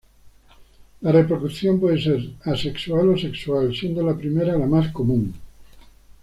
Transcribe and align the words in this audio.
La 1.01 1.11
reproducción 1.11 1.79
puede 1.79 2.01
ser 2.01 2.31
asexual 2.43 3.09
o 3.09 3.17
sexual, 3.19 3.75
siendo 3.75 4.01
la 4.01 4.17
primera 4.17 4.57
la 4.57 4.65
más 4.65 4.87
común. 4.91 5.35